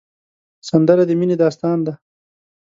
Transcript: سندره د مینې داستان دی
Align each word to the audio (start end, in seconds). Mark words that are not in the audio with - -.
سندره 0.69 1.03
د 1.07 1.11
مینې 1.19 1.35
داستان 1.43 1.77
دی 1.85 1.93